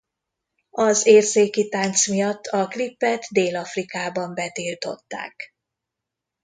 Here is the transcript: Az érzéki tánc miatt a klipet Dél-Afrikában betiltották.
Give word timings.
Az 0.77 1.05
érzéki 1.05 1.69
tánc 1.69 2.07
miatt 2.07 2.45
a 2.45 2.67
klipet 2.67 3.27
Dél-Afrikában 3.31 4.33
betiltották. 4.33 5.53